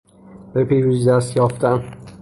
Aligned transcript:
به 0.53 0.63
پیروزی 0.65 1.09
دست 1.09 1.35
یافتن 1.37 1.83